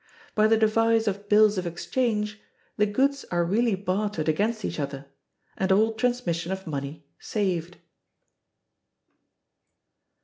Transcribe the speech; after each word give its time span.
By 0.33 0.47
the 0.47 0.57
device 0.57 1.05
of 1.05 1.29
bills 1.29 1.59
of 1.59 1.67
exchange 1.67 2.41
the 2.75 2.87
goods 2.87 3.23
are 3.29 3.45
really 3.45 3.75
bartered 3.75 4.27
against 4.27 4.65
each 4.65 4.79
other, 4.79 5.05
and 5.57 5.71
all 5.71 5.93
transmission 5.93 6.51
of 6.51 6.65
money 6.65 7.05
saved. 7.19 7.77